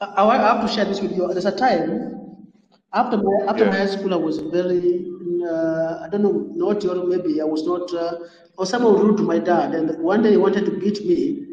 [0.00, 1.26] I, I, have to share this with you.
[1.28, 2.46] There's a time
[2.92, 5.08] after my after my high school, I was very
[5.44, 8.18] uh, I don't know, naughty or maybe I was not, uh,
[8.56, 9.74] or someone rude to my dad.
[9.74, 11.44] And one day he wanted to beat me.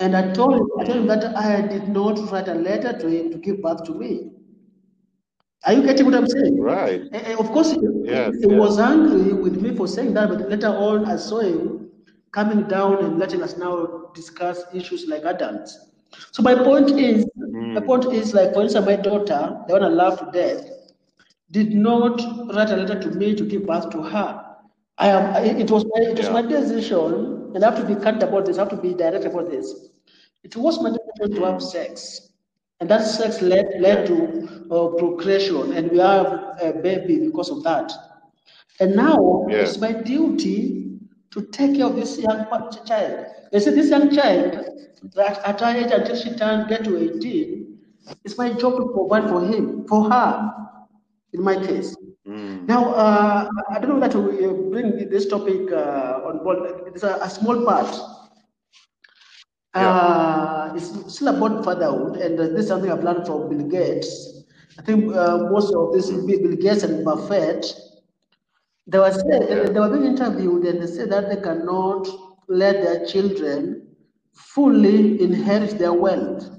[0.00, 3.08] And I told him, I told him that I did not write a letter to
[3.08, 4.30] him to give birth to me.
[5.64, 6.60] Are you getting what I'm saying?
[6.60, 7.02] Right.
[7.12, 8.58] Eh, Of course, he, Yes, he yes.
[8.60, 11.90] was angry with me for saying that, but later on, I saw him
[12.30, 15.90] coming down and letting us now discuss issues like adults.
[16.32, 17.26] So my point is,
[17.74, 17.86] my Mm.
[17.86, 20.64] point is like, for instance, my daughter, the one I love to death,
[21.50, 22.20] did not
[22.54, 24.44] write a letter to me to give birth to her.
[24.98, 25.44] I am.
[25.44, 26.02] It was my.
[26.10, 28.58] It was my decision, and I have to be candid about this.
[28.58, 29.74] I have to be direct about this.
[30.44, 32.32] It was my decision to have sex,
[32.80, 34.16] and that sex led led to
[34.70, 36.26] uh, procreation, and we have
[36.62, 37.92] a baby because of that.
[38.80, 39.58] And now Yeah.
[39.58, 40.98] it's my duty
[41.30, 42.46] to take care of this young
[42.84, 43.26] child.
[43.52, 44.64] They say this young child,
[45.14, 47.78] that at her age until she turn get to 18,
[48.24, 50.52] it's my job to provide for him, for her,
[51.32, 51.96] in my case.
[52.26, 52.66] Mm.
[52.66, 56.58] Now, uh, I don't know that we uh, bring this topic uh, on board.
[56.86, 57.88] It's a, a small part.
[59.74, 59.88] Yeah.
[59.88, 64.44] Uh, it's still about fatherhood, and uh, this is something I've learned from Bill Gates.
[64.78, 67.64] I think uh, most of this Bill Gates and Buffett,
[68.86, 69.72] they were said, Yeah.
[69.72, 72.08] they were being interviewed, and they said that they cannot
[72.48, 73.88] let their children
[74.32, 76.50] fully inherit their wealth.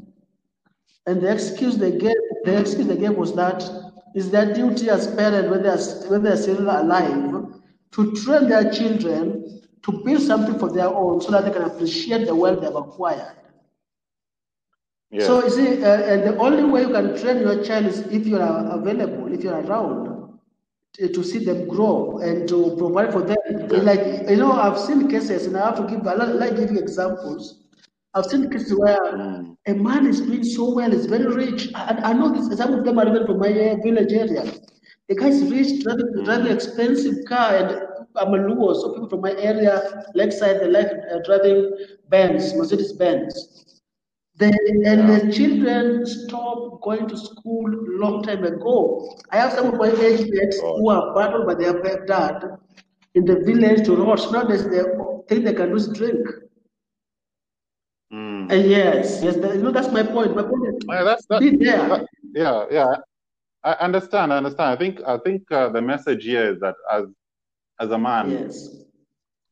[1.05, 3.63] And the excuse they gave, the excuse they gave was that
[4.13, 7.45] it's their duty as parents when they are when they are still alive
[7.91, 12.25] to train their children to build something for their own so that they can appreciate
[12.25, 13.35] the wealth they've acquired.
[15.11, 15.25] Yeah.
[15.25, 18.27] So you see, uh, and the only way you can train your child is if
[18.27, 20.08] you are available, if you are around,
[20.93, 23.37] to, see them grow and to provide for them.
[23.69, 26.05] Like you know, I've seen cases, and I have to give.
[26.07, 27.63] I like you examples.
[28.13, 28.97] I've seen cases where
[29.67, 31.69] a man is doing so well, is very rich.
[31.75, 32.57] I, I know this.
[32.57, 33.51] Some of them are even from my
[33.83, 34.51] village area.
[35.07, 39.21] The guy is rich, driving, driving expensive car, and I'm a Luo, so people from
[39.21, 41.71] my area, Lakeside, they like uh, driving
[42.09, 43.78] Benz, Mercedes Benz.
[44.39, 44.47] The,
[44.85, 47.65] and the children stopped going to school
[47.99, 49.17] long time ago.
[49.31, 52.43] I have some of my age mates who are battled by their dad
[53.15, 54.31] in the village to roads.
[54.31, 56.25] Now there's the thing they can do is drink.
[58.13, 58.51] Mm.
[58.51, 60.35] And yes, yes, that, you know that's my point.
[60.35, 61.87] My point is Yeah, that's that, be there.
[61.89, 62.95] that- yeah, yeah.
[63.63, 64.33] I understand.
[64.33, 64.69] I understand.
[64.71, 67.05] I think I think uh, the message here is that as
[67.79, 68.69] as a man, Yes.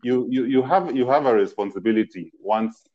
[0.04, 2.88] you, you you have you have a responsibility once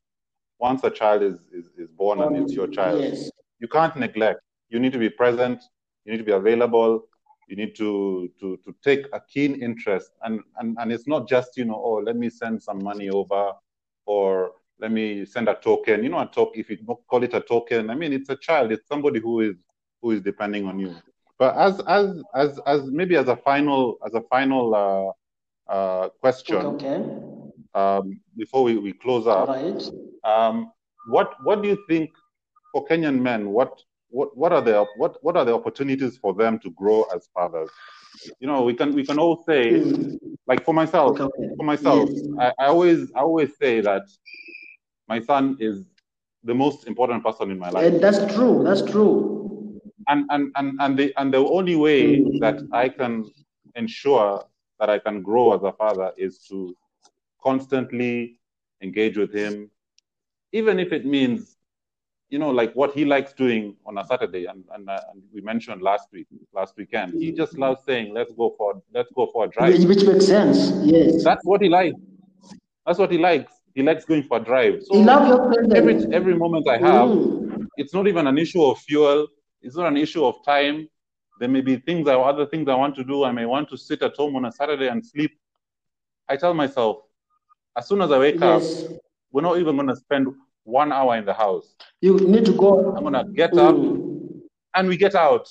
[0.63, 3.03] once a child is is, is born and it's your child.
[3.03, 3.31] Yes.
[3.59, 4.41] You can't neglect.
[4.71, 5.59] You need to be present.
[6.05, 6.93] You need to be available.
[7.49, 7.91] You need to
[8.41, 10.11] to to take a keen interest.
[10.23, 13.45] And and and it's not just you know oh let me send some money over
[14.07, 16.03] or let me send a token.
[16.05, 16.77] You know a token if you
[17.11, 17.91] call it a token.
[17.91, 18.73] I mean it's a child.
[18.73, 19.57] It's somebody who is
[20.01, 20.93] who is depending on you.
[21.39, 26.65] But as as as as maybe as a final as a final uh, uh, question
[26.75, 27.32] Okay.
[27.75, 29.83] Um, before we, we close up, right.
[30.25, 30.73] um,
[31.09, 32.11] what what do you think
[32.73, 33.51] for Kenyan men?
[33.51, 33.81] What
[34.11, 37.71] what what are the what what are the opportunities for them to grow as fathers?
[38.41, 40.19] You know, we can we can all say Mm.
[40.47, 41.49] like for myself, okay.
[41.57, 42.23] for myself, Yes.
[42.39, 44.03] I, I always I always say that
[45.09, 45.85] my son is
[46.45, 47.85] the most important person in my life.
[47.85, 48.63] And that's true.
[48.65, 49.81] That's true.
[50.09, 52.41] and and and and the and the only way Mm.
[52.41, 53.31] that I can
[53.75, 54.45] ensure
[54.81, 56.77] that I can grow as a father is to
[57.43, 58.39] constantly
[58.83, 59.71] engage with him,
[60.53, 61.57] even if it means,
[62.31, 64.47] you know, like what he likes doing on a Saturday.
[64.47, 68.33] And and, uh, and we mentioned last week, last weekend, he just loves saying, "Let's
[68.33, 70.73] go for let's go for a drive." Which, makes sense.
[70.83, 71.25] Yes.
[71.25, 72.01] That's what he likes.
[72.87, 73.53] That's what he likes.
[73.75, 74.83] He likes going for a drive.
[74.83, 75.75] So you love your presence.
[75.75, 77.67] every every moment I have, Mm.
[77.77, 79.27] it's not even an issue of fuel.
[79.63, 80.89] It's not an issue of time.
[81.41, 83.25] There may be things other things I want to do.
[83.25, 85.33] I may want to sit at home on a Saturday and sleep.
[86.29, 86.95] I tell myself,
[87.77, 88.63] as soon as I wake up,
[89.31, 90.29] we're not even going to spend
[90.65, 91.75] one hour in the house.
[92.01, 92.95] You need to go.
[92.97, 94.41] I'm going to get up Mm.
[94.75, 95.49] and we get out.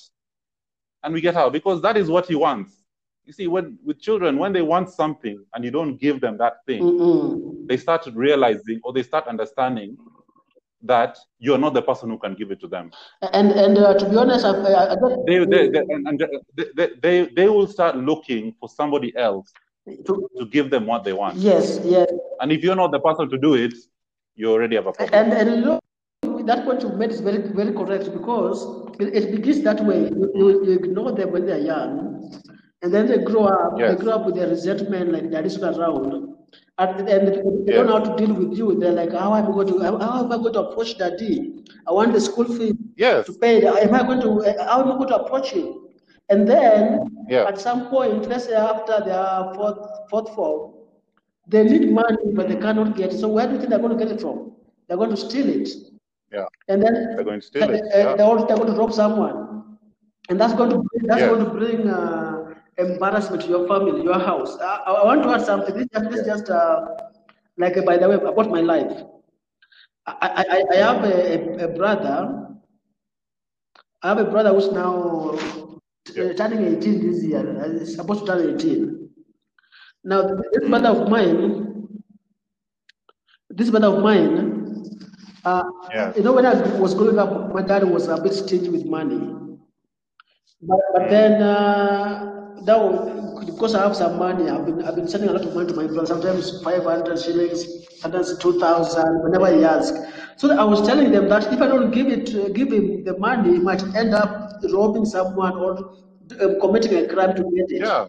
[1.04, 2.84] And we get out because that is what he wants.
[3.24, 6.64] You see, when with children, when they want something and you don't give them that
[6.66, 7.66] thing, Mm-mm.
[7.68, 9.96] they start realizing or they start understanding
[10.82, 12.90] that you're not the person who can give it to them.
[13.32, 16.26] And and uh, to be honest, I, I, I don't- they they they, and, and
[16.76, 19.52] they, they they will start looking for somebody else
[19.86, 21.36] to, to give them what they want.
[21.36, 22.10] yes, yes.
[22.40, 23.74] And if you're not the person to do it,
[24.36, 25.18] you already have a problem.
[25.18, 28.64] And and you know, that point you've made is very very correct because
[29.00, 30.08] it, it begins that way.
[30.08, 32.32] You, you, you ignore them when they're young,
[32.82, 33.78] and then they grow up.
[33.78, 33.96] Yes.
[33.96, 36.34] They grow up with their resentment, like daddy's not around,
[36.78, 38.78] and and they don't know how to deal with you.
[38.78, 41.64] They're like, how am I going to how, how am I going to approach daddy?
[41.86, 43.26] I want the school fee Yes.
[43.26, 43.66] to pay.
[43.66, 44.30] Am I going to
[44.64, 45.81] how am I going to approach him?
[46.32, 46.82] And then
[47.28, 47.44] Yeah.
[47.50, 50.60] at some point, let's say after their fourth fourth form,
[51.52, 53.18] they need money but they cannot get it.
[53.22, 54.38] So where do you think they're going to get it from?
[54.86, 55.68] They're going to steal it.
[56.36, 56.46] Yeah.
[56.70, 57.84] And then They're going to steal uh, it.
[57.94, 58.14] Yeah.
[58.16, 59.36] they're, also, they're going to rob someone.
[60.30, 61.28] And that's going to bring, that's Yeah.
[61.32, 64.56] going to bring uh, embarrassment to your family, your house.
[64.60, 65.74] I, I want to add something.
[65.76, 66.86] This, this is just uh,
[67.58, 68.94] like uh, by the way about my life.
[70.06, 72.18] I, I, I- I have a, a, a brother.
[74.02, 75.71] I have a brother who's now
[76.10, 77.78] uh, turning 18 this year.
[77.78, 79.08] He's supposed to turn 18.
[80.04, 81.88] Now, this brother of mine,
[83.50, 84.90] this brother of mine,
[85.44, 85.62] uh,
[85.94, 86.12] Yeah.
[86.16, 89.20] you know, when I was growing up, my dad was a bit stingy with money.
[90.60, 95.08] But, but then, uh, that was, because I have some money, I've been, I've been
[95.08, 97.66] sending a lot of money to my brother, sometimes 500 shillings,
[98.00, 99.98] sometimes 2,000, whenever he asks.
[100.36, 103.18] So I was telling them that if I don't give it, uh, give him the
[103.18, 105.78] money, he might end up robbing someone or
[106.40, 107.82] um, committing a crime to get it.
[107.82, 108.06] Yeah.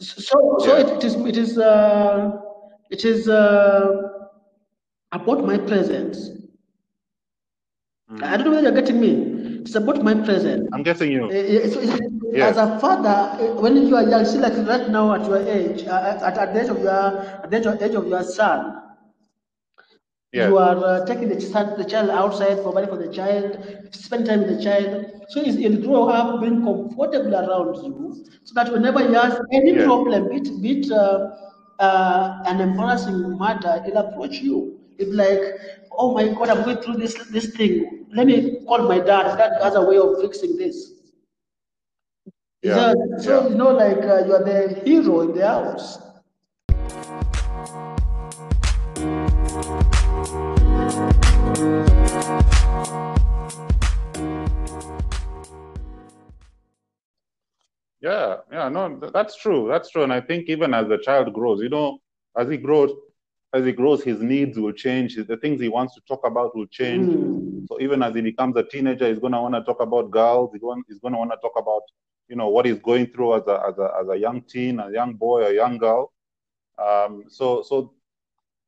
[0.00, 0.82] So, so Yeah.
[0.86, 2.32] it, it is, it is, uh,
[2.90, 4.02] it is uh,
[5.12, 6.30] about my presence.
[8.22, 9.39] I don't know whether you're getting me.
[9.60, 10.68] It's about my presence.
[10.72, 11.30] I'm getting you.
[11.30, 12.00] Eh, eh, it's-
[12.32, 12.56] Yes.
[12.56, 15.84] As a father, eh, when you are young, see, like right now at your age,
[15.84, 16.92] uh, at, at the age of your,
[17.42, 18.76] at the age of, age of your son,
[20.32, 20.46] Yeah.
[20.48, 23.58] you are uh, taking the child, the child outside, providing for the child,
[23.90, 25.06] spend time with the child.
[25.30, 29.72] So he's- he'll grow up being comfortable around you, so that whenever he has any
[29.72, 29.86] Yeah.
[29.86, 31.30] problem, be it, be it uh,
[31.80, 34.78] uh, an embarrassing matter, he'll approach you.
[35.00, 35.40] It's like,
[35.92, 38.06] oh my God, I'm going through this this thing.
[38.12, 39.36] Let me call my dad.
[39.38, 40.92] Dad has a way of fixing this.
[42.62, 43.48] Yeah, So, so yeah.
[43.48, 45.98] you know, like uh, you are the hero in the house.
[58.02, 59.68] Yeah, yeah, no, that's true.
[59.68, 60.02] That's true.
[60.02, 61.98] And I think even as the child grows, you know,
[62.36, 62.90] as he grows,
[63.52, 65.16] as he grows, his needs will change.
[65.16, 67.08] The things he wants to talk about will change.
[67.08, 67.66] Mm.
[67.68, 70.50] So even as he becomes a teenager, he's going to want to talk about girls.
[70.52, 71.82] He's going, he's going to want to talk about,
[72.28, 74.90] you know, what he's going through as a, as a, as a young teen, a
[74.92, 76.12] young boy, a young girl.
[76.78, 77.94] Um, so, so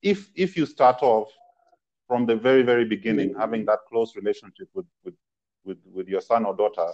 [0.02, 1.30] if, if you start off
[2.08, 5.14] from the very, very beginning, having that close relationship with, with,
[5.64, 6.88] with, with your son or daughter,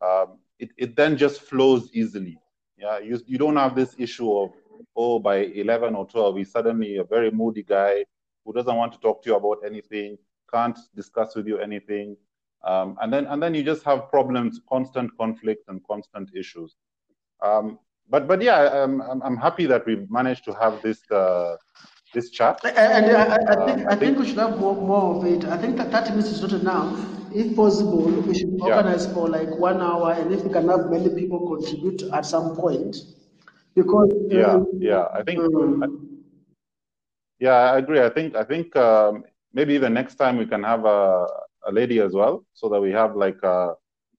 [0.00, 2.38] um, it, it then just flows easily.
[2.78, 4.52] Yeah, you, you don't have this issue of,
[4.96, 8.04] oh, by 11 or 12, he's suddenly a very moody guy
[8.44, 10.16] who doesn't want to talk to you about anything,
[10.52, 12.16] can't discuss with you anything.
[12.64, 16.76] Um, and then and then you just have problems, constant conflict and constant issues.
[17.42, 17.78] Um,
[18.10, 21.56] but but yeah, I'm, I'm I'm happy that we managed to have this uh,
[22.14, 22.60] this chat.
[22.64, 25.16] And I, I, I think Um, I I think think- we should have more, more
[25.16, 25.44] of it.
[25.44, 26.98] I think that 30 minutes is not enough.
[27.32, 28.76] If possible, we should Yeah.
[28.76, 32.56] organize for like one hour, and if we can have many people contribute at some
[32.56, 32.96] point,
[33.78, 35.06] because Yeah, um, yeah.
[35.14, 35.84] I think um,
[37.38, 38.00] Yeah, I agree.
[38.00, 41.26] I think I think um, maybe even next time we can have a,
[41.66, 43.74] a lady as well, so that we have like a,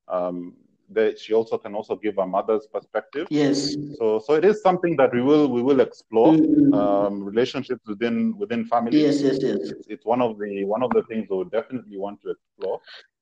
[0.07, 0.55] um,
[0.91, 3.27] that she also can also give a mother's perspective.
[3.29, 6.71] yes, So so it is something that we will we will explore Mm.
[6.71, 9.11] um, relationships within within families.
[9.21, 9.61] yes, yes, yes.
[9.61, 12.79] It's, it's one of the one of the things we would definitely want to explore.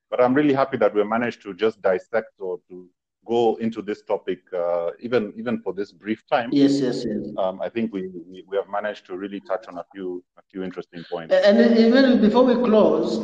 [0.10, 2.89] But I'm really happy that we managed to just dissect or to
[3.28, 6.54] go into this topic, uh, even even for this brief time.
[6.54, 7.26] Yes, yes, yes.
[7.38, 10.42] Um, I think we, we we have managed to really touch on a few a
[10.52, 11.38] few interesting points.
[11.46, 13.20] And even before we close,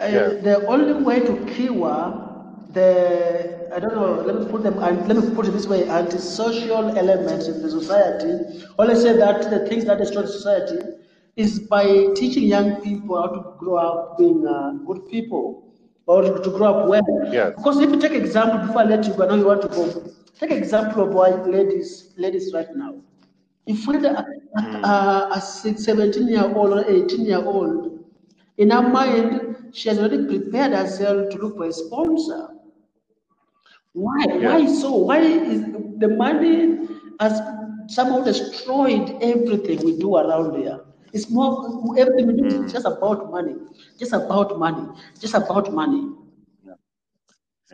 [0.00, 0.28] uh, Yeah.
[0.48, 2.00] the only way to cure
[2.72, 4.22] the I don't know.
[4.26, 4.76] Let me put them.
[4.78, 8.32] Let me put it this way: antisocial elements in the society.
[8.78, 10.78] Only say that the things that destroy society
[11.36, 15.71] is by teaching young people how to grow up being uh, good people
[16.06, 17.02] or to, to grow up well.
[17.32, 17.54] Yes.
[17.56, 19.68] Because if you take example before I let you go, I know you want to
[19.68, 20.10] go.
[20.38, 22.94] Take example of why ladies, ladies right now.
[23.66, 24.14] You find hmm.
[24.84, 27.92] a, a, a 17 year old or 18 year old,
[28.58, 32.48] in her mind, she has already prepared herself to look for a sponsor.
[33.92, 34.24] Why?
[34.26, 34.96] Why so?
[34.96, 35.62] Why is
[35.98, 36.88] the money
[37.20, 37.40] has
[37.86, 40.80] somehow destroyed everything we do around here?
[41.12, 43.54] It's more everything we do is just about money,
[43.98, 44.88] just about money,
[45.20, 46.08] just about money.
[46.66, 46.74] Yeah.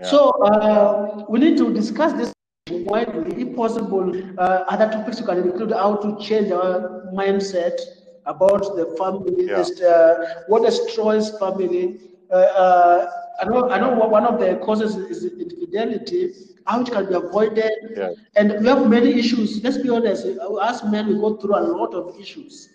[0.03, 2.33] So uh, we need to discuss this
[2.71, 4.13] widely, if possible.
[4.39, 7.79] Uh, other topics you can include how to change our mindset
[8.27, 9.59] about the family, Yeah.
[9.59, 12.01] this, uh, what destroys family.
[12.31, 13.11] Uh, uh,
[13.41, 16.33] I know, I know one of the causes is infidelity,
[16.67, 17.71] how it can be avoided.
[17.97, 18.11] Yeah.
[18.35, 19.63] And we have many issues.
[19.63, 22.71] Let's be honest, as men, we go through a lot of issues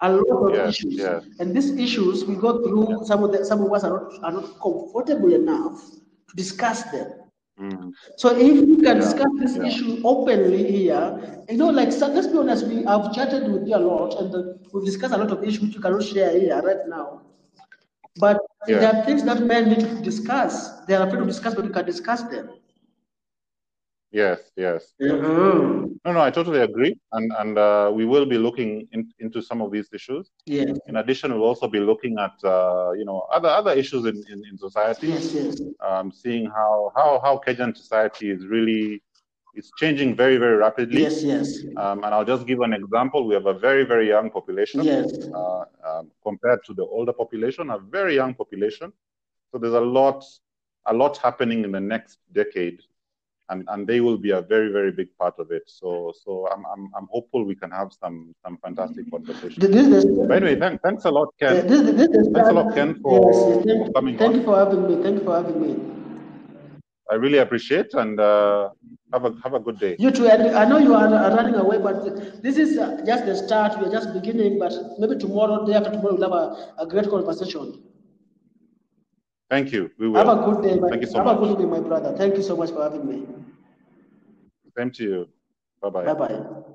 [0.00, 1.00] a lot of issues.
[1.38, 4.32] And these issues we go through some of the some of us are not are
[4.32, 5.80] not comfortable enough
[6.28, 7.12] to discuss them.
[7.60, 7.92] Mm.
[8.16, 12.38] So if we can discuss this issue openly here, you know, like so let's be
[12.38, 14.42] honest, we have chatted with you a lot and uh,
[14.72, 17.22] we've discussed a lot of issues which you cannot share here right now.
[18.16, 20.84] But there are things that men need to discuss.
[20.86, 22.50] They are afraid to discuss, but we can discuss them.
[24.10, 24.94] Yes, yes.
[25.00, 25.98] Mhm.
[26.04, 26.98] No, no, I totally agree.
[27.12, 30.30] And and uh, we will be looking in, into some of these issues.
[30.46, 34.16] Yes, In addition, we'll also be looking at uh, you know other other issues in,
[34.32, 35.08] in, in society.
[35.08, 35.60] yes, yes.
[35.86, 39.02] um, seeing how, how, how Kenyan society is really
[39.54, 41.02] is changing very, very rapidly.
[41.02, 41.48] Yes, yes.
[41.76, 43.26] Um, and I'll just give an example.
[43.26, 45.06] We have a very, very young population Yes.
[45.34, 48.92] uh, um, compared to the older population, a very young population.
[49.50, 50.24] So there's a lot,
[50.86, 52.80] a lot happening in the next decade,
[53.50, 55.62] and, and they will be a very, very big part of it.
[55.66, 59.56] So, so I'm, I'm, I'm hopeful we can have some, some fantastic conversations.
[59.56, 61.66] This is the, But anyway, thank, thanks a lot, Ken.
[61.66, 64.38] this, is- this Thanks a lot, Ken, for, yes, for thank, coming thank on.
[64.40, 65.02] you for having me.
[65.02, 65.94] Thank you for having me.
[67.10, 68.68] I really appreciate and uh,
[69.14, 69.96] have a have a good day.
[69.98, 70.28] You too.
[70.28, 73.78] And I know you are are running away, but this is uh, just the start.
[73.78, 74.58] We are just beginning.
[74.58, 77.82] But maybe tomorrow, day after tomorrow, we'll have a, a great conversation.
[79.50, 79.90] Thank you.
[79.98, 80.16] We will.
[80.24, 80.78] Have a good day.
[80.78, 81.36] My, Thank you so have much.
[81.36, 82.14] a good day, my brother.
[82.16, 83.26] Thank you so much for having me.
[84.76, 85.28] Same to you.
[85.80, 86.04] Bye bye.
[86.04, 86.68] Bye bye.